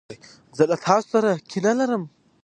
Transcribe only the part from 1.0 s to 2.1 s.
سره کینه لرم.